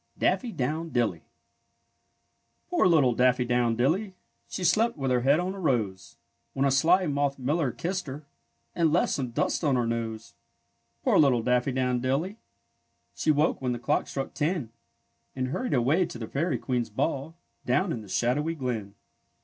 DAFFY 0.17 0.49
DOWN 0.53 0.89
DILLY 0.89 1.21
Poor 2.71 2.87
little 2.87 3.13
Daffy 3.13 3.45
do 3.45 3.53
wn 3.53 3.75
dilly! 3.77 4.15
She 4.47 4.63
slept 4.63 4.97
with 4.97 5.11
her 5.11 5.21
head 5.21 5.39
on 5.39 5.53
a 5.53 5.59
rose, 5.59 6.17
When 6.53 6.65
a 6.65 6.71
sly 6.71 7.05
moth 7.05 7.37
miller 7.37 7.69
kissed 7.71 8.07
her, 8.07 8.25
And 8.73 8.91
left 8.91 9.11
some 9.11 9.29
dust 9.29 9.63
on 9.63 9.75
her 9.75 9.85
nose. 9.85 10.33
Poor 11.03 11.19
little 11.19 11.43
Daffy 11.43 11.71
do 11.71 11.81
wn 11.81 12.01
dilly! 12.01 12.39
She 13.13 13.29
woke 13.29 13.61
when 13.61 13.73
the 13.73 13.77
clock 13.77 14.07
struck 14.07 14.33
ten, 14.33 14.71
And 15.35 15.49
hurried 15.49 15.75
away 15.75 16.07
to 16.07 16.17
the 16.17 16.27
fairy 16.27 16.57
queen's 16.57 16.89
ball, 16.89 17.35
Down 17.63 17.91
in 17.91 18.01
the 18.01 18.09
shadowy 18.09 18.55
glen. 18.55 18.95